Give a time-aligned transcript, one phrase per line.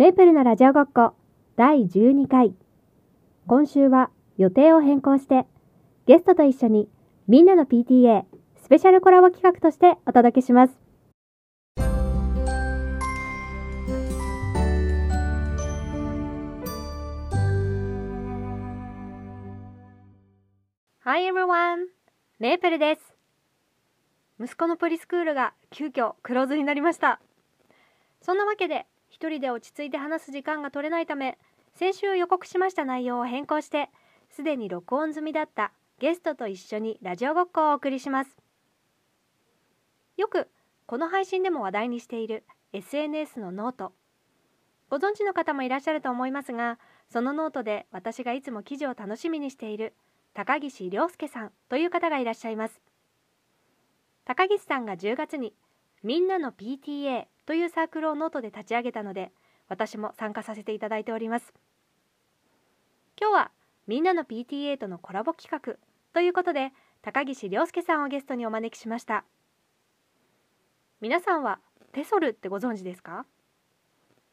[0.00, 1.12] メープルのラジオごっこ
[1.56, 2.54] 第12回
[3.46, 5.44] 今週は予定を変更して
[6.06, 6.88] ゲストと一緒に
[7.28, 8.24] みんなの PTA
[8.62, 10.80] スペシャルコラボ企画としてお届けします。
[21.00, 21.88] Hi everyone!
[22.38, 23.02] メープルです。
[24.42, 27.20] 息子のプリスクールが急遽クローズになりました。
[28.22, 31.36] そんなわけで一人で落ち着いて話す時間が取れないため
[31.74, 33.90] 先週予告しました内容を変更して
[34.30, 38.36] すでに録音済みだったゲストと一緒にラジオごっこをお送りします。
[40.16, 40.48] よく
[40.86, 43.92] この配信でも話題にしている SNS の note。
[44.88, 49.94] ご存知の方もいらっしゃると思いますがそのノートで私がいつも記事を楽しみにしている
[50.32, 52.80] 高岸亮介さんという方がいらっしゃいます。
[54.24, 55.54] 高岸さんが10月に
[56.02, 59.32] みんなの PTA というサークルをノートで立ち上げたので
[59.68, 61.52] 私も参加させていただいております。
[63.20, 63.50] 今日は
[63.88, 65.74] みんなの PTA とのコラボ企画
[66.14, 66.70] ということで
[67.02, 69.24] 高岸亮介さんをゲストにお招きしました。
[71.00, 71.58] 皆さんは
[71.90, 73.26] TESOL ってご存知ですか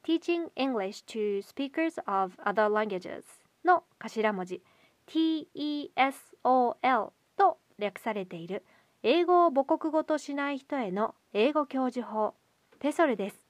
[0.03, 3.23] ？Teaching English to Speakers of Other Languages
[3.65, 4.61] の頭文字
[5.07, 8.63] TESOL と略されている
[9.01, 12.35] 英語を母国語としない人への英語教授法。
[12.79, 13.41] TESOL です。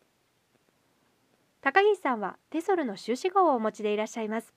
[1.59, 4.53] 高岸さんは TESOL の修士号をお持ちでいらっしゃいます。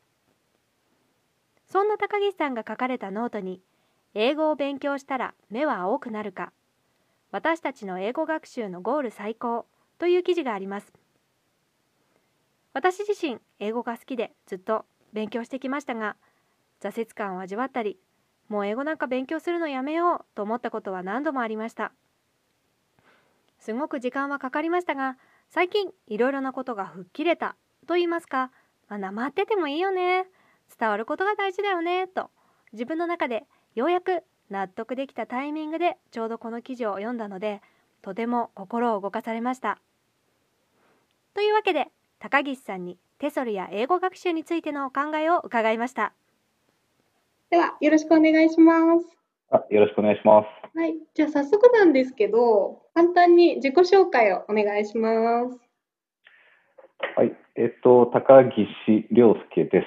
[1.66, 3.60] そんな高岸さんが書かれたノートに
[4.14, 6.52] 英語を勉強したら目は青くなるか
[7.32, 9.66] 私たちの英語学習のゴール最高
[9.98, 10.92] という記事があります。
[12.72, 16.16] 私自身英語が好きでずっと勉強してきましたが
[16.80, 17.98] 挫折感を味わったり
[18.48, 21.92] もう英語なんか勉強するのやめようと思ったことは何度もありました。
[23.61, 25.16] すごく時間はかかりましたが
[25.50, 28.50] 最近いろいろなことが吹っ切れたと言いますか、
[28.89, 30.27] まあ、なまっててもいいよね。
[30.78, 32.06] 伝わることが大事だよね。
[32.06, 32.30] と
[32.72, 33.44] 自分の中で
[33.75, 37.61] ようやく納得できたタイミングでちょうどこの記事を読んだので
[38.02, 39.79] とても心を動かされました。
[41.34, 46.13] というわけで高岸さんにテソルや英語学習についてのお考えを伺いました。
[47.51, 49.20] ではよろしくお願いします。
[49.51, 55.58] あよろしくお願いしますはい、じゃあ早速なんですけど、簡単に自己紹介をお願いします。
[57.17, 58.67] はい、えっと、高岸
[59.11, 59.86] 亮介です。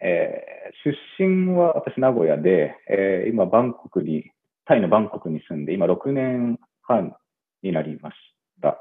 [0.00, 4.32] えー、出身は私、名古屋で、えー、今、バンコクに、
[4.66, 7.16] タイのバンコクに住んで、今、6年半
[7.62, 8.16] になりまし
[8.60, 8.78] た。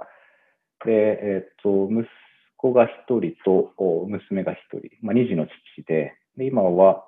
[0.86, 2.08] で、えっと、息
[2.58, 3.74] 子が1人と
[4.08, 7.06] 娘が1人、まあ、2児の父で、で今は、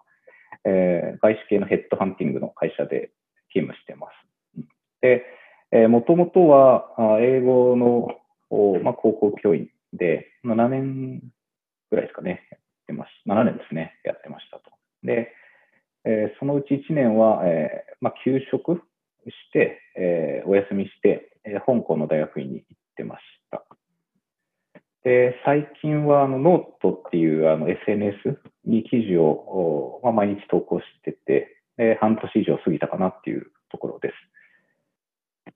[0.66, 3.12] えー、外資系のヘッドハンティングの会社で
[3.50, 4.26] 勤務してます。
[5.06, 5.24] で、
[5.72, 6.90] えー、もともとは
[7.22, 8.08] 英語の、
[8.84, 11.22] まあ、高校教員で、7年
[11.92, 14.72] ぐらいですかね、やってまし7年ですね、やってましたと。
[15.04, 15.32] で、
[16.06, 18.82] え、そのうち1年は、えーまあ、休職し
[19.54, 23.22] て、え、お休みして、え、香港の大学院に行ってまし
[23.52, 23.64] た。
[25.04, 34.14] で、最近はあのノートっていうあの SNS に記事を、まあ、毎日投稿してて、で半年以上過ぎたかなっていうところです。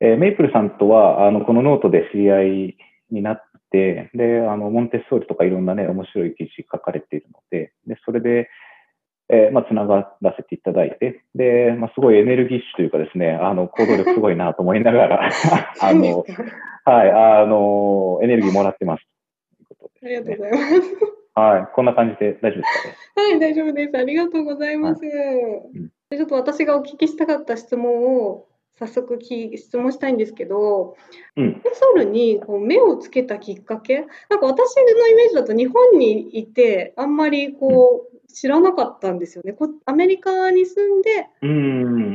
[0.02, 2.78] えー、メイプルさんとは、あの、このノートで知り合い
[3.12, 8.50] になって、で、あの、モンテッソーリとかいろんなね、面白い記事書かれているので、で、それで、
[9.32, 15.30] えー、まあ、つながらせていただいて、で、まあ、すごいエネルギッシュというかですね、あの、行動力すごいなと思いながら、
[15.82, 16.26] あの、
[16.86, 19.04] はい、あの、エネルギーもらってます。
[20.02, 21.20] ありがとうございます。
[21.36, 23.30] はい、こんな感じで大丈夫ですかね？
[23.32, 23.98] はい、大丈夫です。
[23.98, 25.06] ありがとうございます。
[25.06, 25.14] はい
[25.76, 28.49] うん、ちょっと私がお聞きしたかった質問を
[28.80, 30.96] 早速き質問したいんですけど、
[31.36, 39.54] うん、ペソルにこう目をつけたきっかけなんか私のイメージだと日本にいてあんまりこう、知らなかったんですよね。
[39.54, 41.30] こアメリカに住んで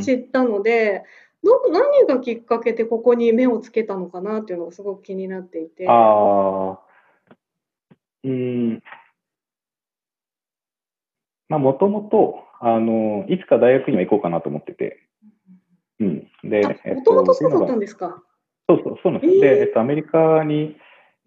[0.02, 1.04] 知ったので、
[1.42, 5.86] ど何がきっかけでここに目をつけたのかなっていうのがすごく気になっていて。
[5.88, 6.78] あ
[8.24, 8.82] うん。
[11.48, 15.03] まあ、もともと、あの、いつか大学には行こうかなと思ってて、うん。
[16.48, 16.62] で、
[16.94, 18.22] もともとそうだったんですか。
[18.68, 19.34] そうそう、そうなんです。
[19.34, 20.76] えー、で、えっと、アメリカに、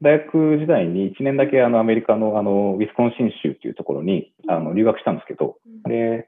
[0.01, 6.27] 大学時代に1年だけあのアメリカのあのウィスコンシン州っていうところにあの留学したんですけど、で、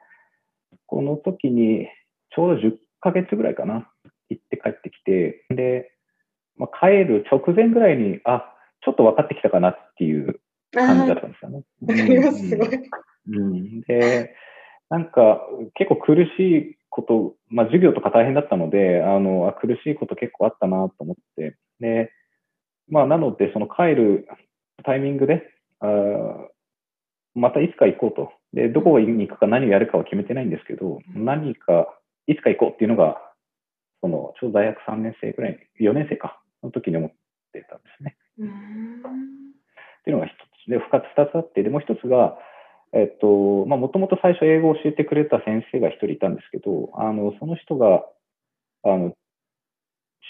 [0.87, 1.87] この時に
[2.35, 3.87] ちょうど10ヶ月ぐらいかな、
[4.29, 5.91] 行って帰ってきて、で、
[6.57, 8.53] まあ、帰る直前ぐらいに、あ、
[8.83, 10.39] ちょっと分かってきたかなっていう
[10.73, 11.63] 感じだったんですよね。
[11.81, 12.69] わかります、すごい。
[13.31, 14.35] うん、で、
[14.89, 15.41] なんか
[15.75, 22.11] 結構苦しいこと、まあ、授業とか大変だったので、あの、あ苦しいこと結構あったなと思って、で、
[22.89, 24.27] まあ、なので、その帰る
[24.83, 25.43] タイミングで、
[25.79, 25.85] あ
[27.35, 28.31] またいつか行こうと。
[28.53, 31.87] で、どこに行くか何をやるかは決めてないんですけど、何か、
[32.27, 33.17] いつか行こうっていうのが、
[34.01, 37.11] その、ちょうど大学3年生ぐらい、4年生か、の時に思っ
[37.53, 38.17] てたんですね。
[38.39, 40.33] っていうのが一
[40.65, 40.69] つ。
[40.69, 42.37] で、二つ、二つあって、で、もう一つが、
[42.93, 48.03] えっと、まあ、もともと最初英語を教えてくれた先生が一人いたんですけど、あの、その人が、
[48.83, 49.13] あの、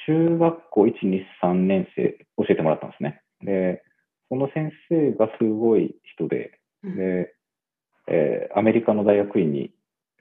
[0.06, 3.22] 中学校1、2、3年生教えてもらったんですね。
[3.42, 3.84] で、
[4.28, 7.34] その先生がすごい人で、で、
[8.08, 9.72] えー、アメリカの大学院に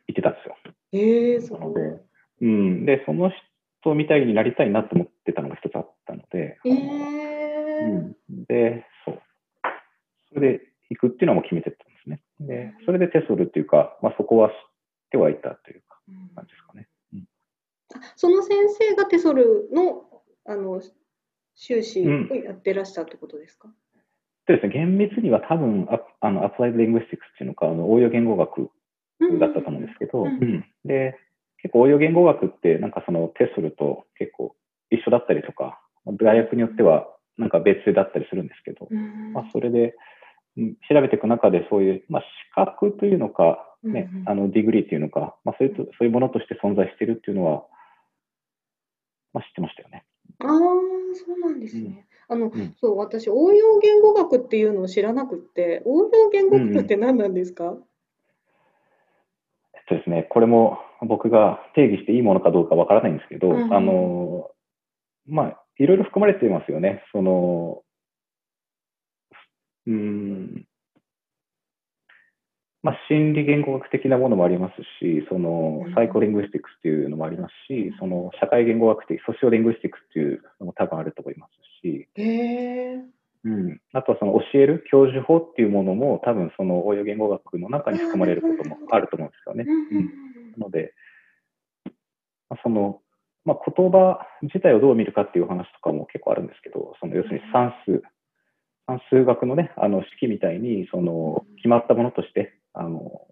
[0.08, 0.56] 行ってたんですよ。
[0.92, 2.00] ええー、そうで、
[2.42, 2.86] うん。
[2.86, 3.30] で、その
[3.80, 6.74] 人みたいになりたいなと思ってたのが一つあったので、えー、
[7.84, 8.44] うん。
[8.44, 9.22] で、そう。
[10.32, 11.87] それで行くっていうのも決めてたん
[12.40, 14.54] でそれでテソルっていうか、まあ、そこは知っ
[15.10, 16.00] てはいたというか、
[16.34, 16.88] 感じですかね。
[17.14, 17.24] うん、
[18.16, 20.04] その先生がテソルの、
[20.46, 20.80] あの、
[21.54, 23.74] 修士をやってらっしゃるってことですか、うん
[24.48, 28.70] そうですね、厳密には多分、ああの、アプライドリングスティックスっていうのか、あの、応用言語学
[29.38, 31.18] だったと思うんですけど、うん、で、
[31.60, 34.56] 結構応用言語学って、なんかそのテストと結構
[34.90, 39.94] 一緒だったりとか、大学によってはなんか別だったりするんですけど、うん、まあ、それで、
[40.88, 47.64] 調べていく中でそういう、まあ、資格というのか、ね、あの degree というのか、まあ、そういうそういうものとして存在しているっていうのは、
[49.32, 50.04] まあ、知ってましたよね。
[50.40, 50.48] ああ、
[51.14, 52.06] そうなんですね。
[52.28, 57.78] あの、うん、そう、私、応用言語学っていうのを知らなくて、応用言語学って何なんですか、うん、
[59.74, 64.50] えっとですね、これも僕が定義していいものかどうかわからないんですけど、うん、あの、
[65.26, 67.02] まあ、いろいろ含まれていますよね。
[67.12, 67.82] その、
[69.88, 70.66] うん、
[72.82, 74.74] まあ、心理言語学的なものもあります
[75.04, 81.52] し、そのサイコリングスティックスっていうのもありますし、その社会言語学的、ソシオリングスティックスっていうのも多分あると思います
[81.82, 82.06] し、
[83.44, 89.64] うん、あとはその教える教授法っていうものも多分その応用言語学の中に含まれることもあると思うんですよね。
[89.66, 90.04] うん、
[90.58, 90.92] なので、
[92.50, 93.00] まあ、その、
[93.44, 98.02] まあ、言葉自体をどう見るかっていう話とかも結構あるんですけど、その要するに算数、
[98.88, 103.26] 算数学のね、あの式みたいに、その決まったものとしてあの、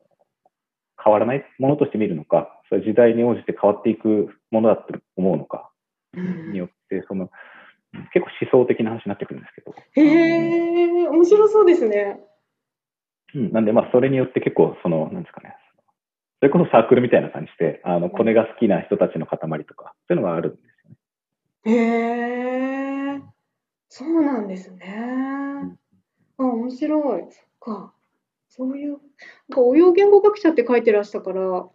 [1.02, 5.70] 変わらないものとして見るのか、それ時代に応じて変わっていくものだと思うのか、
[6.14, 7.30] によって、その、
[8.12, 9.74] 結構思想的な話になってくるんですけど。
[9.94, 12.20] へえ、面白そうですね。
[13.34, 15.54] うん、なんで、まあ、それによって結構、その、なんですかね、
[16.40, 20.58] それこそサークルみたいな感じで、あの、コネが好きな人たちの塊とか、そういうのがあるんで
[21.64, 21.78] すよね。
[21.78, 23.22] へえ、
[23.98, 24.94] そうなんですね。
[26.36, 27.22] あ、面白い。
[27.30, 27.94] そっか。
[28.50, 28.98] そういう、なん
[29.54, 31.66] か応用言語学者って書いてらしたから、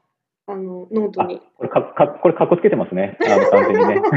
[0.45, 1.41] あのノートに。
[1.57, 3.17] これかか、これかっこつけてますね。
[3.25, 3.95] あの完全にね。
[3.99, 4.11] なんか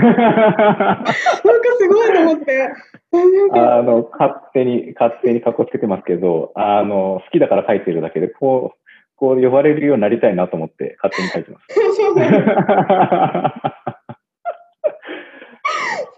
[1.79, 2.75] すごいと思って。
[3.59, 8.79] あの、勝手に、勝手にかっこつけてますけど、あの、好きだから書いてるだけで、こう、
[9.17, 11.69] こう呼ばれるようになりたいなと思って勝手に書いてます。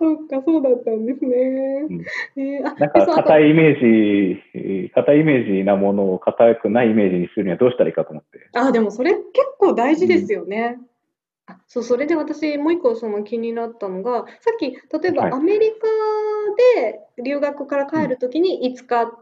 [0.06, 1.86] そうか、そうだったんですね。
[1.90, 2.04] うん、
[2.40, 8.48] えー、なんか、硬いイメージ、硬いイメージなものを硬くないイメージにするにはどうしたらいいかと思って。
[8.52, 9.24] あ、でもそれ結
[9.58, 10.78] 構大事ですよね。
[11.48, 15.88] うん、あそう、それで私、もう一個その気になったのが、さっき、例えばアメリカ
[16.84, 19.12] で留学から帰るときに、いつか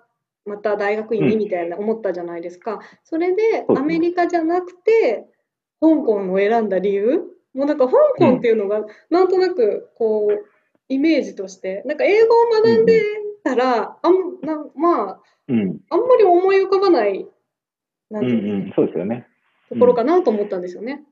[0.45, 2.81] また大学院にみたいな思ったじゃないですか。
[3.05, 5.25] それで、アメリカじゃなくて、
[5.81, 7.31] 香港を選んだ理由？
[7.55, 10.45] もうなんか香港っていうのが、なんとなくこう、
[10.89, 13.03] イメージとして、なんか英語を学んで
[13.43, 14.13] たら、あん
[14.43, 17.27] なまあ、うん、あんまり思い浮かばない、
[18.11, 19.27] なんていううんうん、そうですよね。
[19.71, 21.03] ところかなと思ったんですよね。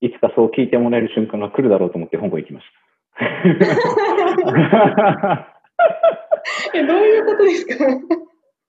[0.00, 2.66] いつかそう聞いてもらえる瞬間が来るだろうと思って香港行きまし
[3.18, 3.18] た。
[6.74, 7.74] えどういうことですか？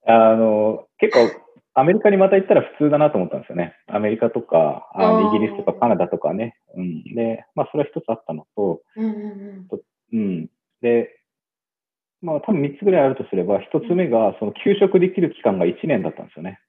[0.10, 1.30] あの結構
[1.80, 3.76] アメリカにまた行ったら普通だなと思ったんですよね。
[3.86, 6.58] アメリカとか、あのイギリスとかカナダとかね。
[6.76, 7.04] うん。
[7.14, 9.68] で、まあそれは一つあったのと、うん、
[10.12, 10.50] うん、
[10.82, 11.10] で、
[12.24, 16.60] まあ多分3つぐらいあるとすれば、1つ目が、その休職できる期間が1年だったんですよね。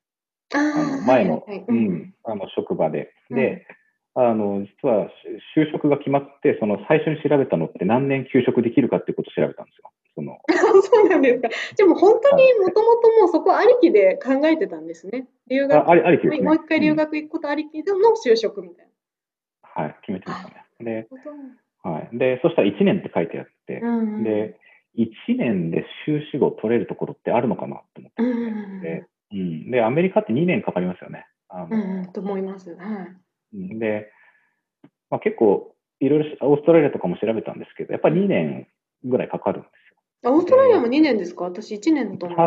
[0.53, 3.15] あの前の、はいはい、うん、あの職場で。
[3.31, 3.67] で、
[4.15, 5.09] あの、実は
[5.57, 9.91] 就職が決まって、その最初に調べたのって何年休職できるかっていうことを調べたんですよ。
[10.19, 10.39] その
[10.83, 11.49] そうなんですか。
[11.77, 15.29] でも本当にもともともうそこありきで考えてたんですね。
[15.49, 18.87] 留学、あありき、ね、もう一回留学行くことありきでの就職みたい
[19.63, 19.83] な。
[19.85, 20.65] はい、決めてましたね。
[20.81, 21.09] で、
[21.85, 22.19] はい。
[22.19, 24.59] で、そしたら1年って書いてあって、うんうん、で、
[24.97, 25.07] 1
[25.37, 31.27] 年で修士号取れるところってあるのかなと思って、うんうん、で、うん、で、アメリカって2年かかりますよね。
[31.49, 32.75] あのうん、と思います。
[32.75, 33.09] は
[33.53, 33.79] い。
[33.79, 34.11] で、
[35.11, 38.67] まあ、結構、いろいろオーストラリアとかも調べたんですけど、やっぱり2年
[39.05, 39.88] ぐらいかかるんです
[40.25, 41.45] あオーストラリアも2年ですか？
[41.45, 42.39] 私1年だと思う。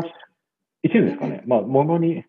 [0.84, 1.44] 1年ですかね。
[1.46, 2.24] まあ、ものに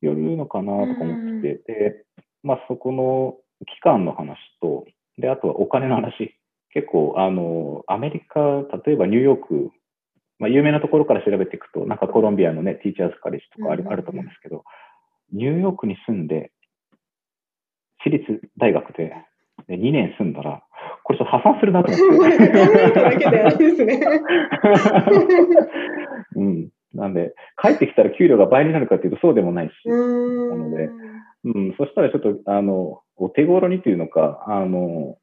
[0.00, 2.04] よるのかなとか思ってて、で、
[2.42, 3.36] まあ、そこの
[3.66, 4.84] 期間の話と、
[5.18, 6.36] で、あとはお金の話。
[6.70, 8.40] 結構、あの、アメリカ、
[8.84, 9.70] 例えばニューヨーク、
[10.40, 14.64] まあ、有名なところから調べていくと、なんかコロンビアのね、ティーチャーズカレッジとかある,、あると思うんですけど、
[15.32, 16.50] ニューヨークに住んで、
[18.04, 19.14] 私立大学で
[19.68, 20.62] で2年住んだら、
[21.04, 22.38] これちょっと破産するなと思って。
[22.38, 24.00] だけであれですね。
[26.36, 26.68] うん。
[26.94, 30.88] なんで、帰ってきたら給料が倍になるかっていうとそうでもないし、なので、
[31.44, 35.18] うん、そしたらちょっと、あの、お手頃にというのか、あの、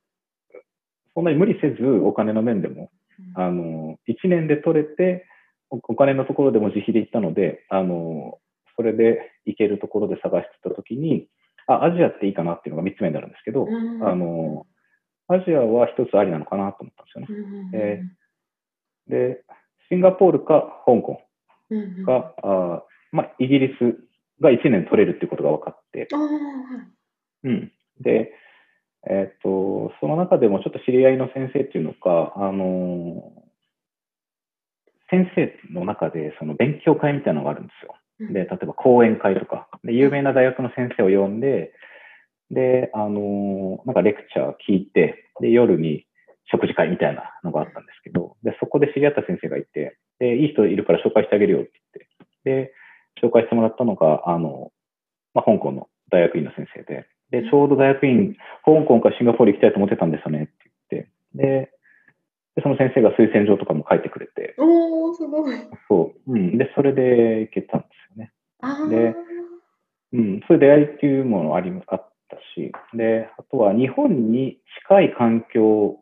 [1.14, 2.92] そんなに無理せずお金の面でも、
[3.36, 5.26] あの、1年で取れて、
[5.70, 8.40] お金のところでも自費で行ったので、あの、
[8.76, 11.28] それで行けるところで探してたときに、
[11.68, 13.68] あ、アジアっていいかなっていうのが3つ目になるんですけど、
[14.04, 14.66] あの、
[15.28, 17.72] アジアは一つありなのかなと思ったんですよね。
[17.74, 19.44] えー、で、
[19.90, 21.22] シンガポールか香港
[22.06, 23.98] が、あまあ、イギリス
[24.42, 26.08] が1年取れるっていうことが分かって、
[27.44, 27.72] うん。
[28.00, 28.34] で、
[29.10, 33.32] えっ、ー、と、その中でもちょっと知り合いの先生っていうのか、あの
[35.10, 37.96] 先生の中でその勉強会みたいなのがあるんですよ。
[38.30, 41.74] で、例えば講演会とか、で有名な大学の先生を呼んで、
[42.52, 46.06] で、あのなんかレクチャー聞いて、で、夜に
[46.52, 51.72] 食事会みたいなのがあったんですけど、で、そこで知り合った先生がいて、で、いい人いるから紹介してあげるよって
[52.44, 52.74] 言って、で、
[53.24, 54.72] 紹介してもらったのが、あの、
[55.34, 58.36] まあ、香港の大学院の先生で、で、ちょうど大学院、
[58.66, 60.52] 香港かシンガポール行きたいと思ってたんですよねって
[60.92, 61.72] 言って、で、
[62.56, 64.56] でその先生が推薦状とかも書いてくれて。
[64.58, 65.56] おー、すごい。
[65.88, 66.34] そう。
[66.34, 66.58] うん。
[66.58, 67.88] で、それで行けたんで。
[68.90, 69.16] で、
[70.14, 75.98] うん、そういう出会いっていうものありあったし、で、あとは日本に近い環境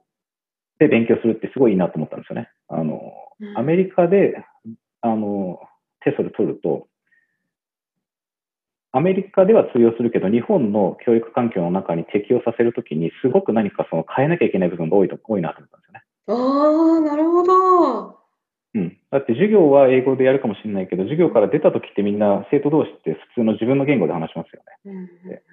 [0.80, 2.50] で勉強するってすごいいいなと思ったんですよね。
[2.68, 3.14] あの、
[3.56, 4.44] アメリカで、
[5.02, 5.60] あの、
[6.02, 6.88] テストで取ると、
[8.92, 16.04] アメリカでは通用するけど、日本の教育環境の中に適用させるときに、すごく何かその変えなきゃいけない部分が多いと多いなと思ったんですよね。
[16.28, 18.19] ああ、なるほど。
[18.80, 18.98] うん。
[19.12, 24.92] だって授業は英語でやるかもしれないけど、授業から出た時ってみんな生徒同士って普通の自分の言語で話しますよね。
[24.92, 25.44] うん、で、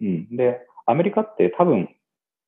[0.00, 0.04] う
[0.34, 1.88] ん、でアメリカって多分、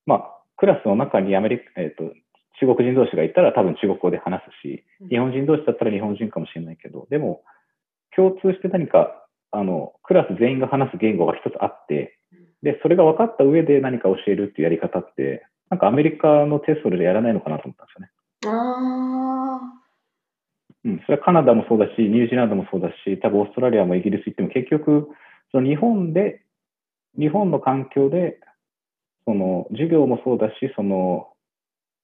[0.06, 2.14] まあ、クラスの中にアメリカ、えっ、ー、と、
[2.60, 7.42] 中国人同士がいたら多分中国語で話すし、日本人同士だったら日本人かもしれないけど、でも、
[8.14, 12.18] 共通して何か、あの、クラス全員が話す言語が一つあって、
[12.62, 18.58] で、それが分かった上で何か教えるっていうやり方って、なんかアメリカのテストでやらないのかなと思ったんですよね。
[18.58, 19.77] ああ。
[20.84, 25.08] うん、それはカナダもそうだし、ニュージーランドもそうだし、多分オーストラリアもイギリス行っても結局、
[25.50, 26.42] その日本で、
[27.18, 28.38] 日本の環境で、
[29.24, 31.28] その授業もそうだし、その、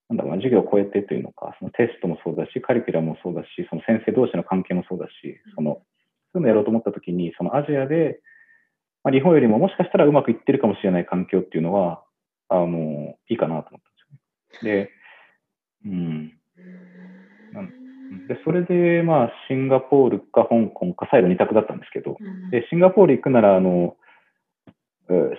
[0.08, 5.12] なんだろうな、授業を超えてというのか、そのテストもそうだし、カリキュラムもそうだし、その先生同士の関係もそうだし、
[5.54, 5.82] その、
[6.32, 8.20] そういうのやろうと思ったときに、そのアジアで、
[9.04, 12.02] まあ、日本よりももしかしたらうまくいってるかもしれない環境っていうのは、
[12.48, 13.80] あの、いいかなと思ったんで
[14.58, 14.86] すよね。
[14.86, 14.90] で、
[15.86, 16.38] うん。
[18.28, 22.16] で、それで、まあ、シンガポールか香港か、再度2択だったんですけど、
[22.50, 23.96] で、シンガポール行くなら、あの、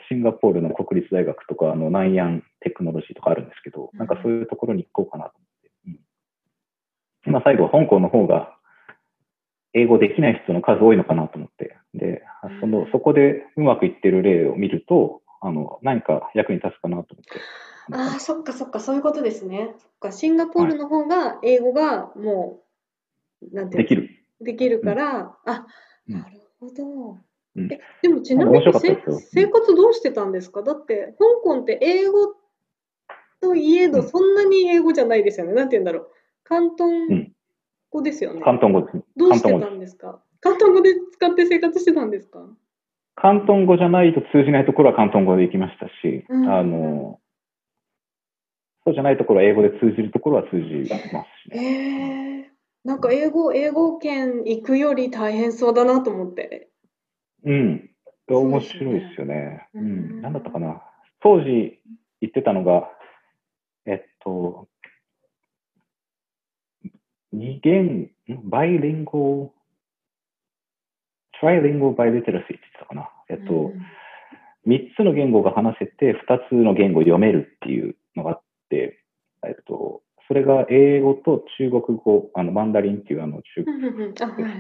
[0.10, 6.00] シンガポールの国立大学とか、あの、ナイアンテクノロジーとかあるんですけど、なんかそういうところに行こうかなと思って。
[7.26, 8.52] うん、まあ、最後、香港の方が、
[9.74, 12.24] 英語できない人の数多いのかなと思って、で、
[12.62, 17.42] その、そこでうまくいってる例を見ると、あの、何か役に立つかなと思って。
[17.92, 19.76] ああ、そっかそっか、そういうことですね。
[19.78, 22.62] そっか、シンガポールの方が英語がも
[23.52, 24.10] なんてできる。
[24.42, 25.66] できるから、あ、
[26.08, 27.18] なるほど。
[27.58, 30.62] えでもちなみに生活どうしてたんですか？
[30.62, 32.36] だって香港って英語
[33.40, 35.54] といえどそんなに英語じゃないですよね。
[35.54, 36.08] なんて言うんだろう。
[36.48, 37.32] 広東
[37.90, 38.42] 語ですよね。
[38.42, 39.06] 広東語です。
[39.16, 40.22] どうしてたんですか？
[40.44, 42.46] 広東語で使って生活してたんですか？
[43.22, 47.22] 広東語じゃないと通じないところは広東語で行きましたし、うん、あの、
[48.84, 52.42] そうじゃないところは英語で通じるところは通じますし、ね。
[52.42, 52.55] えー
[52.86, 56.70] なんか英語、英語圏行くより大変そうだなと思って。
[57.44, 57.90] うん。
[58.30, 59.68] 面白いですよね。
[59.74, 60.22] うねうん。
[60.22, 60.84] なんだったかな。
[61.20, 61.80] 当時
[62.22, 62.88] 言ってたのが、
[63.88, 64.68] えっと、
[67.34, 68.12] 二言、
[68.44, 69.52] バイリンゴ、
[71.40, 73.10] トライリンゴバイリテラシーって言ってたかな。
[73.30, 73.74] えっと、
[74.64, 79.00] 三、うん、つの言語が話せて、二つの言語を読めるっていうのがあって、
[79.44, 83.64] えっと、それが英語と中国語、あのマンダリンっていうあの中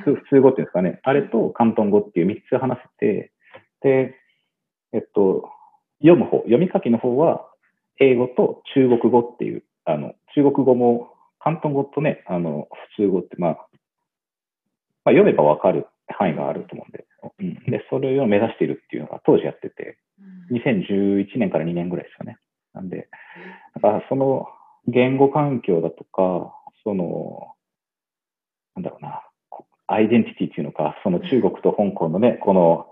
[0.03, 3.31] 普通語っていうんですかね、あれと広東語っていう3つ話せて、
[3.81, 4.15] で、
[4.93, 5.49] えっと、
[5.99, 7.47] 読む方、読み書きの方は
[7.99, 12.67] 英語と中国語っていう、あの中国語も広東語とね、あの、
[12.97, 13.51] 普通語って、まあ、
[15.05, 17.05] まあ、読めばわかる範囲があると思うんで、
[17.39, 19.99] うん、で、それを目指しているっていうのが当時やってて、
[20.51, 22.37] 2011年から2年ぐらいですよね。
[22.73, 23.09] なんで、
[23.75, 24.47] だからその
[24.87, 27.53] 言語環境だとか、その、
[28.75, 29.21] なんだろうな、
[29.87, 32.87] アイデンティティっていうのか、その中国と香港のね、この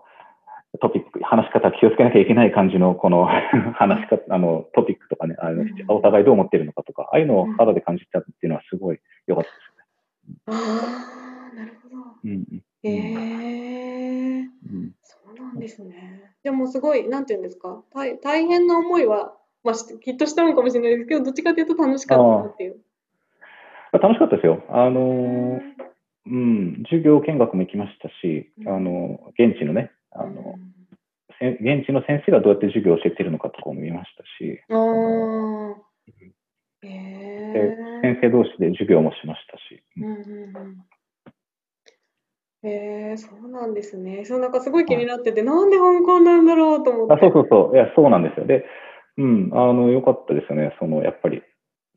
[0.82, 3.26] トピック、話し方気をつけなきゃいけない感じの、この
[3.76, 10.58] 話し方、あの、トピックとかね、あの、お互いどう思ってるのかとか、ああいうのを肌で感じたっていうのはすごい良かったですよね。
[10.58, 11.96] ああ、なるほど。
[12.24, 12.64] うん。
[12.84, 16.34] ええー、うん、そうなんですね。
[16.44, 22.80] でもすごい、なんていうんですか、大大変な思いは、まあ、きっとしたのかもしれないですけど、どっちかというと楽しかったなっていう。
[23.94, 24.64] 楽しかったですよ。
[24.70, 25.62] あのー、
[26.26, 30.56] うん、授業見学も行きましたし、あの、現地のね、あの、
[31.40, 35.76] 現地の先生がどうやって授業を教えてるのかとかも見ましたし、あ
[36.86, 39.84] えー、先生同士で授業もしましたし。
[39.98, 40.78] うんうんうん
[42.66, 44.24] えー、そうなんですね。
[44.24, 47.14] そうなんかすごい気になってて、はい、なんで香港なんだろうと思って。
[47.14, 47.76] あそうそうそう。
[47.76, 48.46] いや、そうなんですよ。
[48.46, 48.64] で、
[49.18, 50.76] うん、あの、よかったですよね。
[50.80, 51.42] その、やっぱり、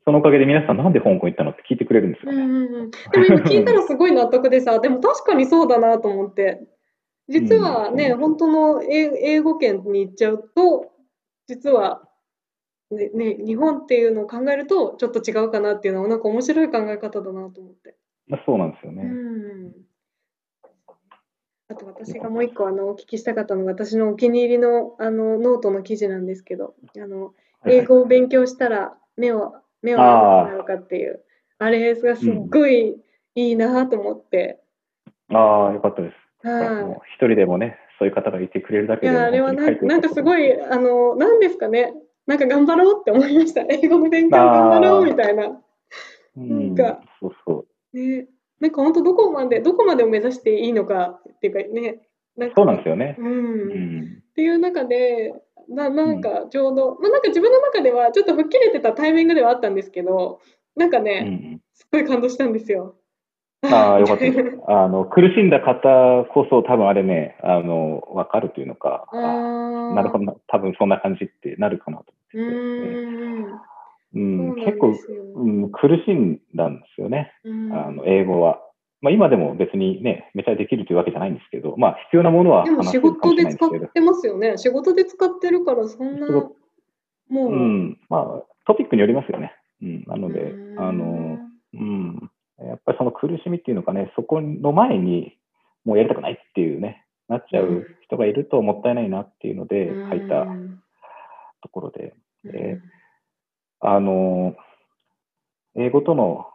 [0.04, 2.42] そのおかげで皆さんなんで香港行ったのって聞いてくれるんですよね。
[2.42, 6.61] うんうんうん、でも今聞いたらすごい納得でさ、でも確かにそうだなと思って。
[7.28, 10.92] 実はね、うん、本当の英語圏に行っちゃうと、
[11.49, 12.02] 実は
[12.90, 17.96] ね、ね、日本っていうのを考えるとちょっと違うかなっていうのはなんか面白い考え方だなと思って。
[18.44, 19.02] そうなんですよね。
[19.02, 19.86] うん
[21.68, 27.35] あと私がもう一個あのお聞きしたかったのが私のお気に入りのあのノートの記事なんですけどあの
[27.66, 31.23] 英語を勉強したら目を目をなるかっていう
[31.58, 32.96] あれがすっごい
[33.35, 34.61] いいなと思って。
[35.30, 36.46] うん、ああ、よかったです。
[36.46, 37.00] はい。
[37.14, 39.12] 一人でもね、そういう方がいてくれるだけで。
[39.12, 41.94] いや、あれはななんかすごい、あの、なんですかね。
[42.26, 43.62] なんか頑張ろうって思いました。
[43.68, 45.61] 英語の勉強頑張ろうみたいな。
[46.37, 47.96] なんか、そうそう。
[47.96, 48.26] ね、
[48.61, 52.01] なんか本当どこまで、どこまでを目指していいのかっていうかね。
[52.37, 53.17] なんかそうなんですよね。
[53.19, 53.27] うん。
[53.27, 55.35] うん、っていう中で、
[55.69, 60.40] ななんかちょうど、うん、まあ、なんか自分の中ではちょっと吹っ切れてたタイミングではあったんですけど
[60.77, 62.97] なんかね、うん、すごい感動したんですよ。
[63.62, 64.25] ああ、よかった。
[64.85, 73.36] あの、苦しんだ方こそ多分あれね、あの、わかるというのか、あなるほど、多分そんな感じってなるかなと思って、
[74.16, 74.94] うん、結構、
[75.35, 78.61] うん、苦しんだんですよね、あの英語は。
[79.02, 84.57] まあ、今でも別にね、めちゃできるというわけじゃないんですけど、まあ、必要なものはでも仕事で使ってますよね。
[84.57, 87.52] 仕事で使ってるから、そんな、もう。
[87.52, 89.52] うん、まあ、トピックによりますよね。
[89.83, 91.38] うん、なので、あの、
[91.74, 95.37] うん、やっぱりその苦しみっていうのかね、そこの前に
[95.85, 100.46] もうやりたくないっていうね、なっちゃう人がいるともったいないなっていうので書いた
[101.62, 102.14] ところで、
[102.46, 102.81] えー、
[103.81, 104.55] あの、
[105.77, 106.47] 英語との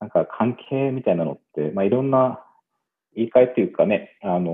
[0.00, 2.42] なんか関係みたいなのって、まあ、いろんな
[3.14, 4.52] 言い換えっていうかね、あの、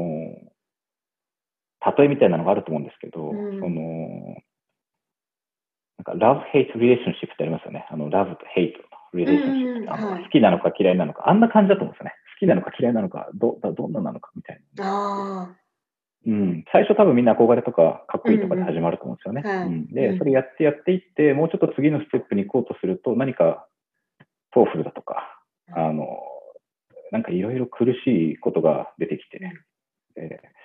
[1.97, 4.37] 例えみたいなのがあると思うんですけど、うん、その、
[5.99, 7.87] なんか、love hate relationship ってありますよね。
[7.91, 8.75] あの、love と hate
[9.15, 12.15] リレーションシップ、はい、好きなのか嫌いなのか、あんな感じだと思うんですよね。
[12.35, 15.57] 好きなのか嫌いなのか、どどんななのかみたいな。
[16.27, 19.43] うん、最初多分みんな憧れとかかっこいいとかで始まると思うんですよね。
[19.45, 23.69] うん、うん、で、それやってやっていって、もうちょっと次のステップに行こうとすると、何か
[24.53, 25.41] TOEFL だとか、
[25.73, 26.19] あの、
[27.13, 29.41] なんかいろいろ苦しいことが出てきて、
[30.17, 30.57] えー、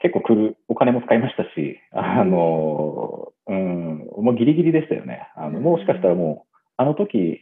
[0.00, 5.28] 結構来る、お金も使いましたし、あの、うん、もうギリギリでしたよね。
[5.36, 7.40] あの、もしかしたらもう、あの時、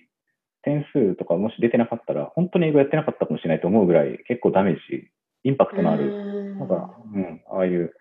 [0.63, 5.09] 点数とかもし出てなかったら、本当に英語やってなかったかもしれないと思うぐらい、結構ダメージ、
[5.45, 7.95] インパクトのある、なんか、うん、ああいう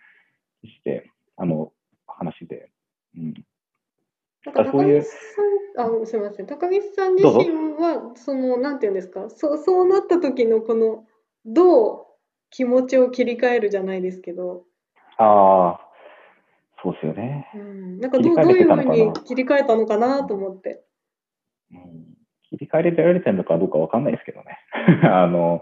[0.63, 1.71] して、あの、
[2.07, 2.69] 話で。
[3.15, 3.33] うん。
[4.45, 5.11] なんか高岸さ
[5.83, 6.47] ん、あ、すみません。
[6.47, 11.05] 高岸さん自身は、その、なんていうんですか、そう、そうなった時のこの、
[11.45, 12.05] どう
[12.49, 14.63] 気持ちを切り替えるじゃないですけど。
[15.17, 15.79] ああ、
[16.81, 17.49] そうですよね。
[17.55, 20.83] うん、なんかどうどういうふうに切り替えたのかなと思って。
[21.71, 22.17] うん、
[22.49, 24.57] 切り替えられてるのかどうかわかんないですけどね。
[25.03, 25.61] あの、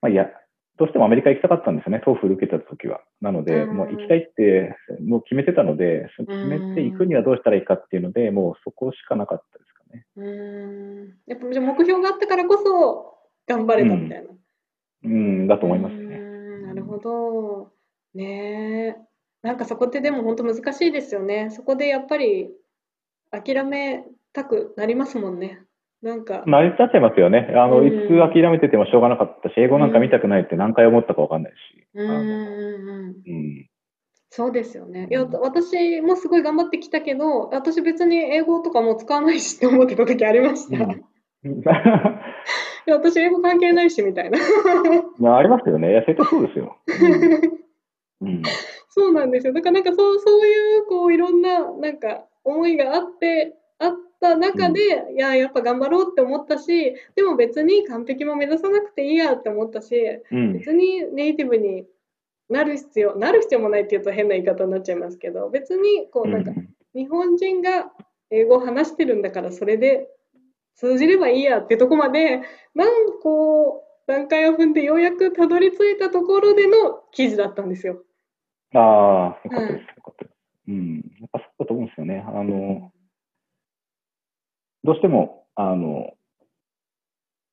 [0.00, 0.30] まあ、いや、
[0.76, 3.00] どうしてもアメリカ行きたかったんですよね、 TOEFL 受けた時は。
[3.20, 10.06] なので、もう行きたいって、もう決めてたので、決めて行くにはどうしたらいいかっていうので、もうそこしかなかったですかね。
[10.16, 10.22] う
[11.04, 11.14] ん。
[11.26, 13.14] やっぱじゃ目標があったからこそ、
[13.46, 14.28] 頑張れたみたいな。
[15.04, 16.18] うん、うん、だと思いますね。
[16.66, 17.70] なるほど。
[18.14, 19.04] ねえ。
[19.42, 21.50] なんかそこってでも本当難しいですよね。
[21.50, 22.50] そこでやっぱり
[23.30, 25.60] 諦めたくなりますもんね。
[26.04, 26.42] なんか。
[26.46, 27.54] 成り立っちゃいますよね。
[27.56, 31.56] あの、うん、いつ諦めててもしょうがなかったし、英語なんか見たくないって何回思ったかわかんないし。
[31.94, 32.06] うん。
[32.06, 32.12] う
[33.10, 33.24] ん。
[34.28, 35.08] そうですよね。
[35.10, 40.76] いや、私もすごい頑張ってきたけど、私別に英語とかも使わないしって思ってた時ありました。
[40.76, 40.80] い
[42.90, 44.38] や私英語関係ないしみたいな
[45.18, 45.90] まあ、ありますよね。
[45.90, 46.76] いや、絶対そうですよ。
[48.20, 48.42] うん、うん、
[48.90, 49.54] そうなんですよ。
[49.54, 53.92] だからなんかそうそういうこういろんななんか思いがあってあっ
[54.24, 59.94] た中で、うん、いややっぱ頑張ろうって思ったしでも別に完璧も目指さなくていいやって思ったし、
[60.30, 61.84] うん、別にネイティブに
[62.48, 66.52] なる必要なる必要もないっていうと変な言い方になっちゃいますけど別にこうなんか、
[66.94, 67.90] 日本人が
[68.30, 70.08] 英語を話してるんだからそれで
[70.76, 72.40] 通じればいいやってとこまで
[72.74, 78.02] なんこう段階を踏んでようやくたどり着いたところでの記事だったんですよ。
[78.74, 80.36] ああ、よかったです、よかったです。
[80.68, 82.24] うん、やっぱそうだと思うんですよね。
[82.26, 82.92] あの、
[84.84, 86.12] どうしても、あの、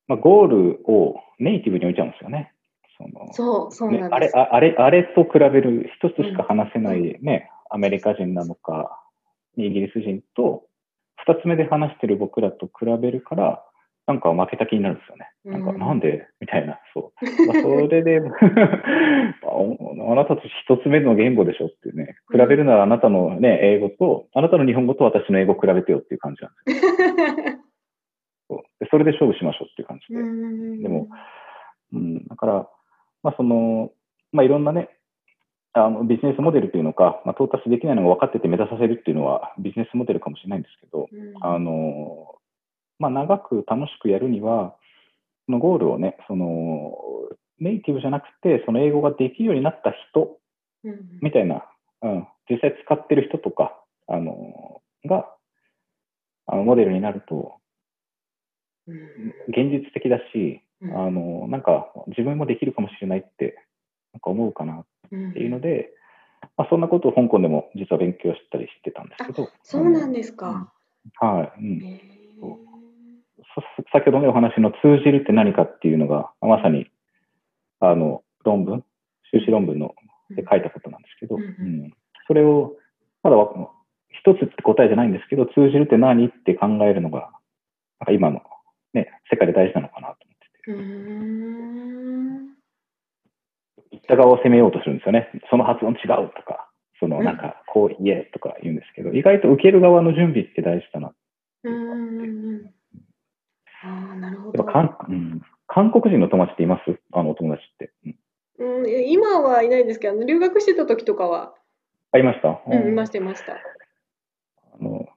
[0.08, 2.54] まあ、ゴールをネイティブに置いちゃうんですよね。
[2.98, 9.02] そのそうそうね、あれあれあれと比べる一つしか話せないね、うん、アメリカ人なのか、
[9.58, 10.66] イギリス人と、
[11.26, 13.64] 二つ目で話してる僕らと比べるから、
[14.12, 15.32] なんか負けた気になるんですよね。
[15.46, 16.28] なんか、なんで？
[16.42, 16.80] みたいな。
[16.94, 17.46] そう。
[17.48, 22.16] まあ、それで あなたと一つ目の言語でしょっていうね。
[22.30, 26.92] 比べるならあなたのね、英語と、あなたの日本語と私の英語を比べてよっていう感じなんですよ。
[28.50, 30.22] そうでそれで勝負しましょうっていう感じで。
[30.84, 31.08] でも、
[31.94, 32.70] うん、だから、
[33.24, 33.92] まあその、
[34.34, 34.90] まあいろんなね、
[35.74, 42.36] あのビジネスモデルというのか、まあ、到達できないのが分かってて目指させるっていうのはビジネスモデルかもしれないんですけど、うん、あの
[43.02, 44.76] まあ、長く楽しくやるには、
[45.48, 46.96] そのゴールをね、その
[47.60, 50.38] ネイティブじゃなくて、その英語ができるようになった人
[51.22, 51.66] みたいな、
[52.04, 53.76] うん、実際使ってる人とか、
[54.08, 55.26] あのが
[56.46, 57.56] あのモデルになると、
[59.48, 63.56] 現実的だし、あのなんか自分もできるかもしれないって
[64.14, 65.90] なんか思うかなっていうので、
[66.56, 69.50] まあ、そんなことを香港でも実は勉強したりしてたんですけど。
[69.64, 70.72] そうなんですか。
[71.20, 71.62] はい。
[71.62, 72.21] うん
[73.92, 76.88] 先ほどのお話の通じるって何かっていうのが、まさに、
[77.80, 78.84] あの、論文、
[79.32, 79.96] 修士論文の
[80.36, 81.92] で書いたことなんですけど、うん、
[82.28, 82.76] それを、
[83.24, 83.38] まだ
[84.10, 87.32] 一つって答えじゃないんですけど、通じるって何って考えるのが、
[88.00, 88.42] なんか今の、
[88.94, 92.62] ね、世界で大事なのかなと思ってて。
[93.92, 95.30] 言った側を責めようとするんですよね。
[95.50, 101.12] その発音違うとか、そのなんかこう言えとか言うんですけど、意外と受ける側の準備って大事だなあ
[103.84, 104.64] あ、なるほど。
[104.64, 107.00] 韓,、うん、韓国人の友達っています？
[107.14, 107.92] あのお友達って。
[108.60, 111.54] うん、今はいないですけど、留学してた時とかは。
[112.12, 112.62] あ、いました？
[112.68, 113.54] うん、いました、いました。
[113.54, 113.58] あ
[114.84, 115.08] の、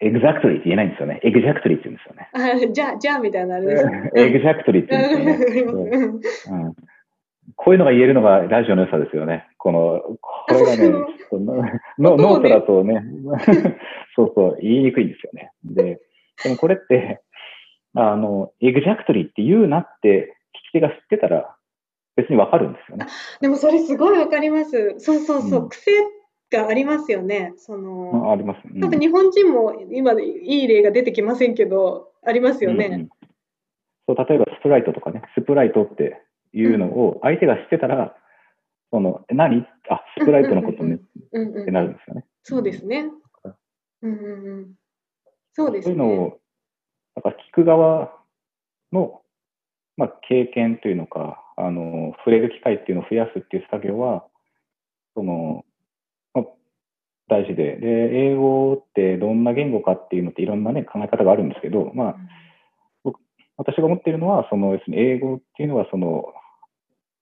[0.00, 1.20] exactly って言えないんですよね。
[1.22, 2.30] exactly って言うんですよね。
[2.32, 4.10] あじゃあ、じゃあみたいなあれですね。
[4.16, 6.64] exactly って言うんですよね。
[6.64, 6.74] うん、
[7.54, 9.46] こういうのが言えるのがラジオの良さですよね。
[9.58, 10.88] この、これがね、
[11.98, 13.04] ノートだとね、
[14.16, 15.52] そうそう、言いにくいんですよね。
[15.64, 16.00] で、
[16.42, 17.20] でもこれって、
[17.94, 21.56] あの、エグジャクトリーって言うなって聞き手が知ってたら、
[22.16, 23.06] 別にわかるんですよね。
[23.40, 24.94] でもそれすごいわかります。
[24.98, 25.92] そうそうそう、うん、癖
[26.50, 27.54] がありますよね。
[27.56, 32.86] そのあります、うん、多分日本人も今いい例が出てきませんけど、ありますよね。
[32.86, 33.08] うんうん、
[34.08, 36.20] そう例えばスプライトとかね、スプライトって
[36.52, 38.16] いうのを相手が知ってたら、
[38.92, 39.64] その何？
[39.88, 42.26] あ、スプライトのことねってなるんですよね。
[42.42, 43.06] そうですね。
[44.02, 44.72] うんうんうん。
[45.52, 45.94] そうですね。
[45.96, 46.40] そういうのを
[47.22, 48.10] だから聞く側
[48.92, 49.20] の、
[49.96, 54.24] まあ、経験というのか、あの、触れる機会っていうのを増やすっていう作業は、
[55.14, 55.64] その、
[56.32, 56.44] まあ、
[57.28, 57.86] 大事で、で、
[58.30, 62.16] 英語ってどんな言語かっていうのっていろんなね、考え方があるんですけど、まあ、
[63.04, 63.20] 僕、
[63.58, 66.24] 私が思っているのは、その、要するに英語っていうのは、その、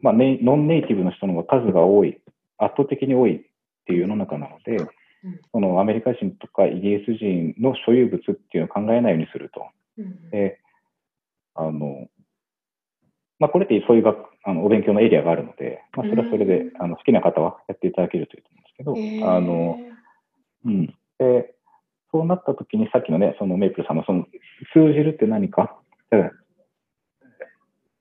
[0.01, 2.21] まあ、ネノンネイティブの人の方が数が多い、
[2.59, 3.41] 圧倒的に多いっ
[3.87, 4.77] ていう世の中なので、
[5.53, 9.67] そのアメリカ人とかイギリス人の所有物っていうのを考えないようにすると。
[10.31, 10.61] で、
[11.55, 12.09] あの、
[13.39, 19.79] まあ、これってそういう学あのお勉強のエリアがあるので、まあ、それはそれで、あの好きな方はやっていただけるといいと思うんですけど、あの、
[20.65, 20.87] うん。
[21.19, 21.55] で、
[22.11, 24.25] そうなった時にさっきのね、そのメイプルさんのその
[24.73, 25.77] 通じるって何か、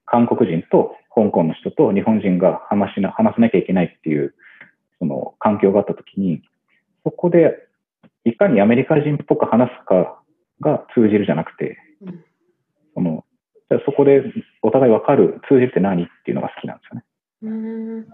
[0.05, 4.33] 韓国人と香港の人と日本人が話しな、話さなきゃいけないっていう、
[4.99, 6.41] その環境があった時に、
[7.03, 7.67] そこで
[8.23, 10.21] いかにアメリカ人っぽく話すか
[10.61, 11.77] が通じるじゃなくて、
[12.93, 13.25] その
[13.69, 14.23] じゃそこで
[14.61, 17.03] お互い分かる通じるって何っていうのが好きなんですよね。
[17.43, 18.07] うん。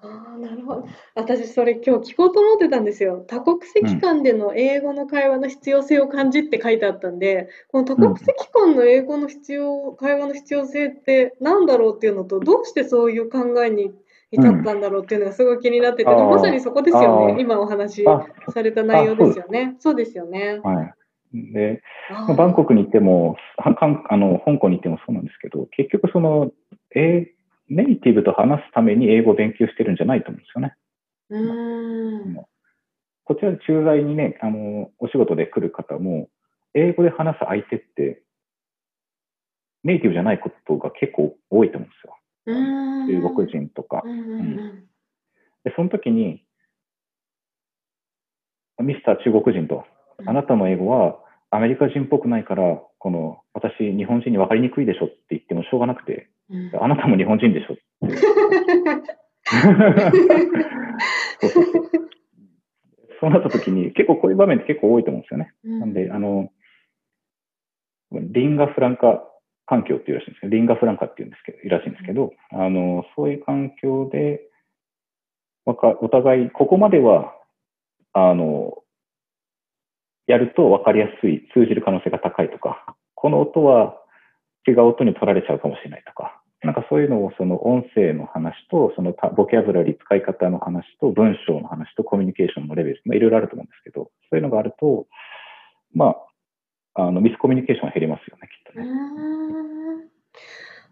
[0.00, 0.88] ああなるほど。
[1.16, 3.24] 私それ今日聞こうと思ってたんですよ。
[3.26, 13.90] 多国籍間での英語の会話の必要性を感じって書いてあったんで、この多国籍間の英語の必要会話の必要性って何だろうっていうのとどうしてそういう考えに
[14.30, 17.40] 至ったんだろうっていうのがすごい気になってて、うん、まさにそこですよね。
[17.40, 18.04] 今お話し
[18.52, 19.76] された内容ですよね。
[19.80, 20.60] そうですよね。
[20.62, 20.97] はい
[21.32, 21.82] で、
[22.36, 23.70] バンコクに行っても、あ
[24.16, 26.52] の香港に行ってもそうなんですけど、結局その、
[26.94, 27.32] え
[27.68, 30.74] ネイティブと話すために英語を勉強してるんじゃないと思うんですよね。
[31.30, 31.38] う
[32.34, 32.36] ん
[33.24, 36.30] こちらで駐在にね、あの、お仕事で来る方も、
[36.72, 38.22] 英語で話す相手って、
[39.84, 42.16] ネイティブじゃないことが結構多いと思うんですよ。
[43.20, 44.02] 中国人とか。
[45.62, 46.42] で、その時に、
[48.78, 49.84] ミスター中国人と、
[50.26, 51.18] あなたの英語は
[51.50, 56.28] アメリカ人っぽくないから、この、私、日本人に分かりにくいでしょって言ってもしょうがなくて、
[56.80, 58.16] あなたも日本人でしょって。
[61.40, 61.82] そうそうそう
[63.20, 65.52] そうなった時に、結構こういう場面って結構多いと思うんですよね。
[65.64, 66.50] なんで、あの、
[68.12, 69.24] リンガフランカ
[69.66, 74.42] 環境っていうらしいんですけど、リンガフランカっていうんですけど、いらしいんですけど、あの、そういう環境で、
[75.66, 75.74] お
[76.08, 77.34] 互い、ここまでは、
[78.12, 78.82] あの、
[80.28, 83.96] やると分かりやすい、通じる可能性が高いとか、この音は
[84.68, 95.06] 違う音に取られちゃうかもしれないとか、なんかそういうのをその音声の話と、そのボキャブラリー使い方の話と、文章の話とコミュニケーションのレベル、まあ、いろいろあると思うんですけど、そういうのがあると、
[95.94, 96.14] ま
[96.94, 98.86] あ、あのミスコミュニケーションは減りますよね、きっとね。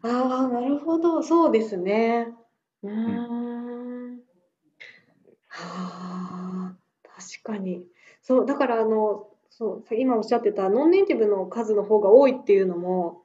[0.02, 2.28] ああ、なるほど、そうですね。
[2.82, 4.20] うん。
[5.48, 7.84] はあ、確かに。
[8.26, 13.22] そう、だからあの、そう、今おっしゃってたノンネイティブの数の方が多いっていうのも、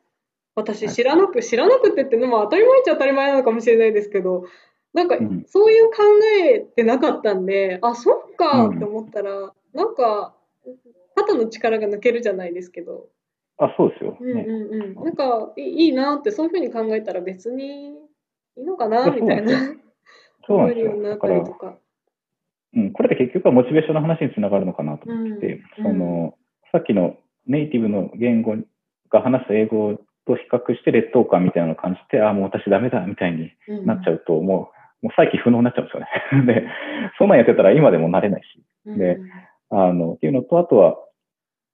[0.54, 4.44] 私知らなく、知らなくてってのも当たり前っちゃ当たり前なのかもしれないですけど、
[4.94, 6.04] なんかそういう考
[6.46, 10.36] えてなかったんで、あ、そっかって思ったら、なんか
[11.16, 13.08] 肩の力が抜けるじゃないですけど。
[13.58, 14.18] あ、そうですよ。
[14.20, 15.04] うんうんうん。
[15.04, 17.94] なんかいいなってそういうふうに考えたら別に
[18.58, 19.74] いいのかなみたいな。
[20.46, 21.02] そうなんですよ。
[21.02, 21.44] だから、
[22.76, 26.36] うん、これって結局はモチベーションの話につながるのかなと思って、うん、その、
[26.72, 28.56] さっきのネイティブの言語
[29.12, 33.52] が話す英語と比較して劣等感みたいなのを感じて、ああ、もう私ダメだみたいに
[33.86, 36.46] なっちゃうと、うん、もう、もう再起不能になっちゃうんですよね。
[36.62, 36.68] で、
[37.18, 38.98] そんなんやってたら今でもなれないし。
[38.98, 39.20] で、
[39.70, 40.98] あの、っていうのと、あとは、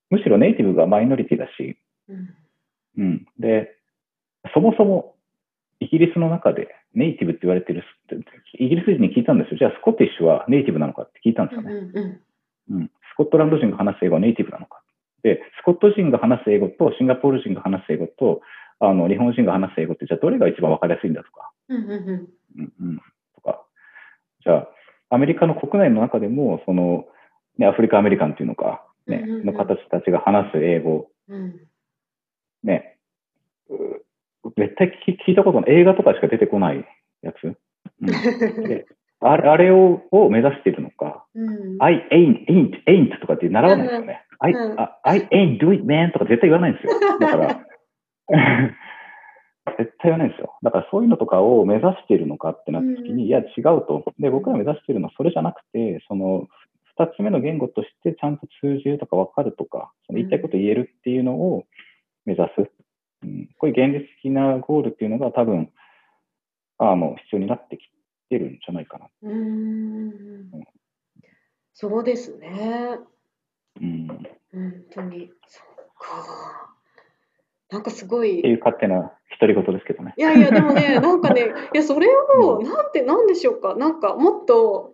[0.10, 1.78] むしろネイティブがマイノリティだし、
[2.10, 2.30] うん、
[2.98, 3.26] うん。
[3.38, 3.76] で、
[4.54, 5.16] そもそも
[5.80, 7.84] イギリスの中でネイティブって言われてる、
[8.58, 9.58] イギリス人に聞いたんですよ。
[9.60, 11.72] じゃあスコティッシュはネイティブなのかって聞いたんですよね。
[11.72, 14.82] うん、うん、スコットランド人が話す英語はネイティブなのか。
[15.22, 18.42] で、スコット人が話す英語とシンガポール人が話す英語と、
[18.80, 21.52] あの、日本人が話す英語って、じゃあどれが一番わかりやすいんだとか。
[21.70, 22.30] うんうん
[22.82, 22.98] うん
[23.36, 23.64] とか。
[24.44, 24.68] じゃあ、
[25.10, 27.06] アメリカの国内の中でも、その、
[27.58, 31.10] ね、アフリカアメリカンっていうのか、ね、の形たちが話す英語、
[32.64, 32.97] ね、
[34.56, 34.92] 絶対
[35.28, 36.86] 聞いたことない、映画とかしか出てこない
[37.22, 37.58] やつ？
[38.02, 38.08] うん、
[38.68, 38.86] で
[39.20, 44.24] あれあれをを目指しているのか、うん、I ain't, ain't, ain't とかって習わないですよね。
[44.40, 44.54] I,
[45.04, 46.94] I ain't do it, man とか絶対言わないんですよ。
[47.20, 47.48] だから、
[49.78, 50.54] 絶対言わないんですよ。
[50.62, 54.06] だからそういうのとかを目指しているのかってなった時に、いや違うと。
[54.20, 56.48] で、僕が目指しているのはそれじゃなくて、その、
[56.98, 61.66] 二つ目の言語としてちゃんと通じるとか分かるとか、その言いたいこと言えるっていうのを
[62.26, 62.70] 目指す。
[63.24, 65.72] うん、こういう現実的なゴールっていうのが多分、
[66.78, 67.82] あの、必要になってき
[68.30, 69.08] てるんじゃないかな。
[69.24, 70.52] うん、
[71.74, 73.00] そうですね。
[73.82, 74.08] うん。
[74.52, 75.32] 本当に。
[75.48, 75.66] そっ
[75.98, 76.74] か。
[77.70, 78.40] なんかすごい。
[78.40, 80.14] っていう勝手な独り言ですけどね。
[80.18, 83.76] いやいや、でもね、 なんかね、いや、それを、なんて、なんでしょうか。
[83.76, 84.94] なんか、もっと、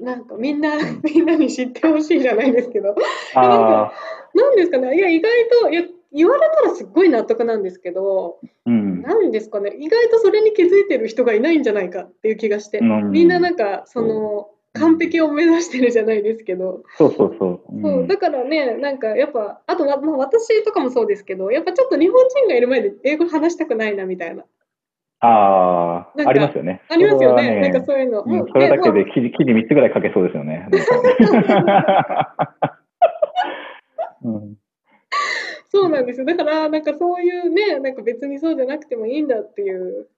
[0.00, 2.88] なんかみんな、みんなに知ってほしいじゃないですけど。
[2.88, 2.94] なん
[3.34, 3.92] か、
[4.34, 4.96] なんですかね。
[4.96, 9.76] いや、意外と、いや、言われたらすっごい納得なんですけど、うん、なんですかね。
[9.78, 12.78] 意外とそれに気づいてる人がいないんじゃないかっていう気がして。
[12.78, 16.82] うん、みんななんか、その、完璧を目指してるじゃないですけど。
[16.96, 17.60] そうそうそう。
[17.72, 24.44] うん、そうだからね、なんかやっぱ、あとは、まあ、私とかもそうですけど、やっぱちょっと日本人がいる前で英語話したくないなみたいな。
[25.20, 26.80] ああ、ありますよね。
[26.88, 27.50] ありますよね。
[27.50, 28.22] ねなんかそういうの。
[28.24, 30.68] うん、それだけで記事、記事3つぐらい書けそうですよね。
[34.22, 34.54] うん、
[35.70, 36.26] そうなんですよ。
[36.26, 40.08] だから、なんかそういうね、なんか別にそうじゃなくてもいいんだっていう、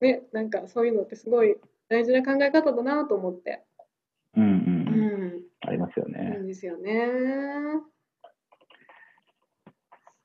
[0.00, 1.56] ね、なんかそういうのってすごい
[1.88, 3.62] 大事な考え方だなと思って。
[4.36, 4.48] うんうん。
[4.48, 5.42] うん。
[5.60, 6.38] ありますよね。
[6.38, 7.06] んですよね。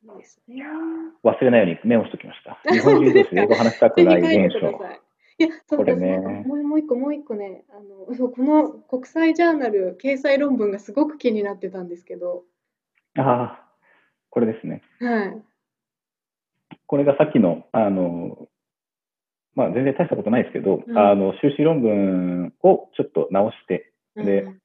[0.04, 0.64] そうですね。
[1.24, 2.60] 忘れないようにメモしておきました。
[2.72, 4.68] 日本人同士で英語話したくない現象。
[5.38, 12.44] いや、そうそうそうもうもう一個、もう一個ね、あのこの国際ジャーナル掲載論文がすごく気になってたんですけど。
[13.18, 13.71] ああ、
[14.32, 14.82] これですね。
[15.00, 15.42] はい。
[16.88, 18.48] これがさっきの、あの、
[19.56, 24.62] まあ、全然大したことないですけど、うん、あの修士論文をちょっと直して、で、うん、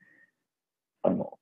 [1.02, 1.38] あの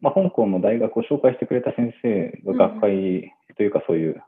[0.00, 4.22] まあ、香港の大学を紹介してくれた先生が学会というかそういう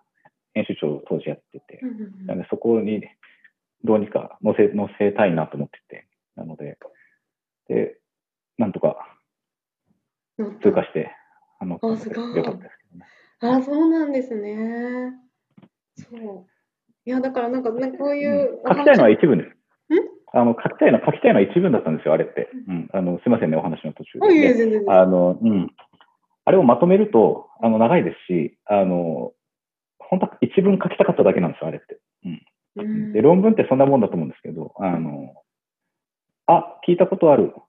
[0.55, 1.81] 編集長を当時やってて、
[2.27, 3.03] なのでそこに
[3.85, 6.07] どうにか載せ載せたいなと思ってて、
[6.37, 6.79] なので、
[7.69, 7.99] で、
[8.57, 8.97] なんとか
[10.63, 11.11] 通過して、
[11.61, 11.79] あの。
[12.37, 13.07] よかったですけどね。
[13.41, 15.13] あ、そうなんですね。
[15.97, 16.47] そう。
[17.05, 19.59] いや、だからなんか、ね、こういう、うん、書きたいのは一部です。
[20.33, 22.51] あの、書きたいの、書きたいのは一文だったんですよ、あれって。
[22.69, 22.89] うん。
[22.93, 24.49] あの、すいませんね、お話の途中で、ね。
[24.51, 25.71] あ、全然あの、うん。
[26.45, 29.33] あれをまとめると、あの、長いですし、あの、
[29.99, 31.99] 本当は一文書きたかっただけなんですよ、あれって。
[32.77, 33.13] うん。
[33.13, 35.35] で、論文ってそんなもんだと思うんですけど、あの、
[36.47, 37.65] あ、聞いたことあるっ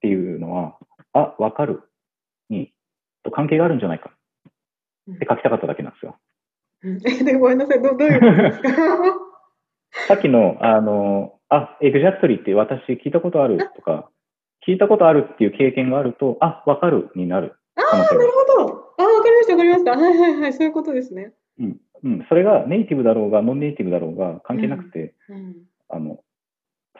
[0.00, 0.78] ていうのは、
[1.12, 1.82] あ、わかる
[2.48, 2.72] に、
[3.22, 4.12] と関係があるんじゃないか
[5.14, 6.18] って書きたかっただけなんですよ。
[6.84, 6.94] え、
[7.24, 8.70] でごめんなさい、どどういうことですか？
[10.08, 14.08] さっきの、あの、あ、エグジャクトリーって私聞いたことあるとか、
[14.66, 17.56] 聞いたことあるっていう経験があると、あ、わかるになる。
[17.76, 18.94] ああ、なるほど。
[18.98, 19.90] あ、わかりました、わかりました。
[19.92, 21.32] はいはいはい、そういうことですね。
[21.58, 21.80] うん。
[22.04, 22.26] うん。
[22.28, 25.54] それがネイティブだろうが、ノンネイティブだろうが関係なくて、うん、うん、
[25.88, 26.20] あの、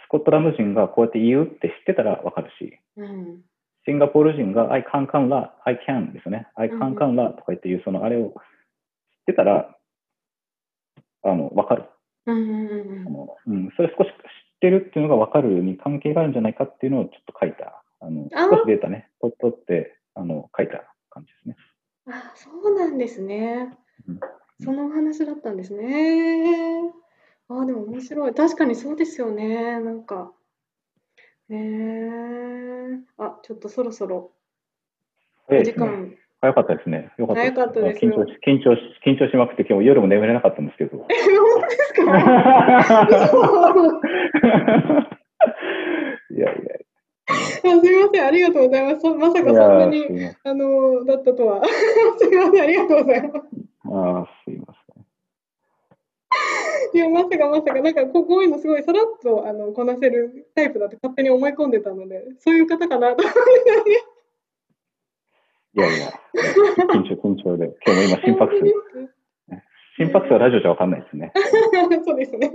[0.05, 3.43] スコットランド人がこうやって言うって知ってたらわかるし、うん、
[3.87, 6.49] シンガポール人が I can can la, I can ですよね。
[6.55, 8.35] I can can la とか言っていう、そのあれを知っ
[9.27, 9.77] てたら、
[11.23, 11.85] あの、わかる。
[12.27, 14.15] うん、それ少し知っ
[14.61, 21.57] てるっていうのが分かるに関係があるんじゃないかっていうのをちょっと書いた、あの少しデータね、取ってあの書いた感じですね。
[22.07, 23.77] あそうなんですね。
[24.07, 24.21] うん、
[24.63, 26.93] そのお話だったんですね。
[27.49, 28.35] あでも面白い。
[28.35, 29.81] 確かにそうですよね。
[29.81, 30.33] なんか。
[31.51, 34.31] えー、あちょっとそろそろ
[35.49, 37.13] お時間早かったですね。
[37.19, 37.53] よかったです。
[37.55, 41.05] 早かったです緊張し、緊張し、緊張しまくって今日夜も眠れなかったんですけど。
[41.11, 42.13] え、本当ですか？
[46.31, 46.61] いやいや。
[47.35, 47.83] すみ ま
[48.13, 49.07] せん、ありがとうございます。
[49.09, 50.07] まさかそんなに、
[50.45, 51.63] あの、だったとは。
[52.17, 53.35] すみません、ありがとうございます。
[53.85, 54.27] あ。
[56.93, 64.05] いや、まさかまさか、なんかこういうのすごいさらっとあのこなせるタイプだと勝手に思い込んでたので、そういう方かなと思って。
[65.73, 66.09] いやいや、
[66.93, 68.61] 緊張緊張で、今日も今心拍数。
[69.97, 71.33] 心拍数はラジオじゃわかんないですね。
[72.05, 72.51] そうですね。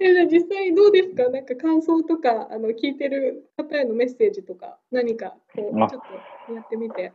[0.00, 1.28] え実際どうですか？
[1.30, 6.02] なんか感想とかあの聞いてる方へのメッセージとか何かこうちょっ
[6.46, 7.12] とやってみて。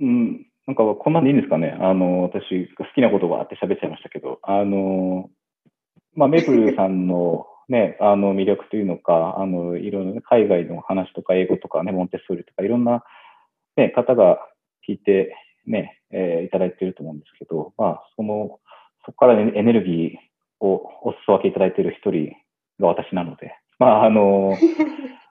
[0.00, 1.76] うん、なんかこんなんでいいんですかね？
[1.80, 5.30] あの私好きなことがあって喋っちゃいましたけど、あの
[6.14, 13.04] まあメープルさんのね、あの魅力というのか、あのいろいろ、ね、海外の話とか英語とかね、モンテッソーリとかいろんな、
[13.76, 14.38] ね、方が
[14.88, 15.34] 聞いて
[15.66, 18.60] ね、えー、いただいていると思うんですけど、まあ、その、
[19.06, 22.34] そこから、エネルギーをお裾分けいただいている一人
[22.80, 24.56] が私なので、まあ、あの、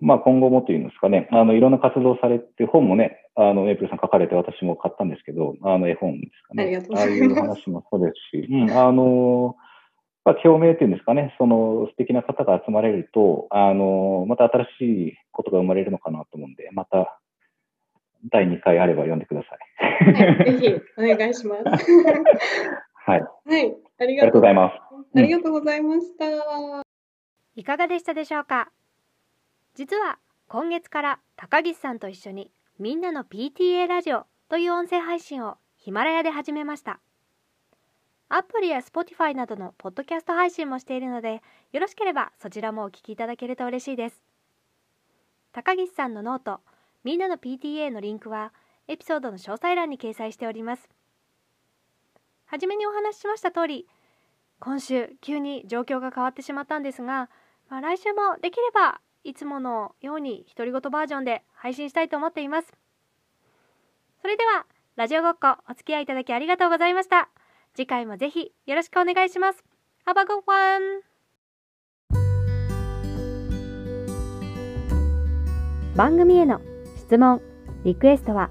[0.00, 6.64] まあ今後もというんですかね、あの、いろんな活動されて、本もね、あの、メイプルさん書かれて私も買ったんですけど、あの、絵本ですかね。
[6.64, 7.20] ありがとうございます。
[7.20, 9.56] ああいう話もそうですし、うん、あの、
[10.24, 17.20] まあ、共鳴っていうんですかね、その素敵な方が集まれると、あの、また新しいことが生まれるのかなと思うんで、また
[18.30, 20.12] 第2回あれば読んでください。
[20.12, 21.62] はい、ぜひお願いします。
[23.06, 23.20] はい。
[23.20, 24.74] はい、ありがとうございます。
[25.16, 26.26] ありがとうございました。
[27.54, 28.72] いかがでしたでしょうか？
[29.76, 36.98] 実は今月から高岸さんと一緒にみんなの PTA ラジオという音声配信をヒマラヤで始めました。
[38.30, 44.22] アプリや Spotify などのポッドキャスト配信もしているので、よろしければそちらもお聞きいただけると嬉しいです。
[45.52, 46.60] 高岸さんの note、
[47.04, 48.54] みんなの PTA のリンクは、
[48.88, 50.88] エピソードの詳細欄に掲載しております。
[52.46, 53.86] はじめにお話ししました通り、
[54.58, 57.28] 今週急に状況が変わってしまったんですが、
[57.68, 62.72] まあ、来週もできればいつものように独り言バージョンで配信したいと思っています。
[64.22, 67.28] それでは、ラジオごっこお付き合いいただきありがとうございました。
[67.74, 69.64] 次回もぜひよろしくお願いします。
[70.06, 71.02] Have a good one!
[75.96, 76.60] 番組への
[76.96, 77.42] 質問、
[77.84, 78.50] リクエストは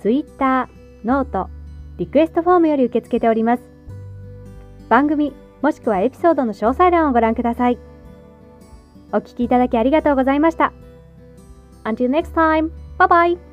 [0.00, 0.70] Twitter、
[1.04, 1.50] note、
[1.98, 3.62] リクエストフォームより受け付けております。
[4.88, 7.91] 番組もしくはエピソードの詳細欄をご覧ください。
[9.12, 10.72] お聞きいただきありがとうございました。
[11.84, 13.51] Until next time, bye bye!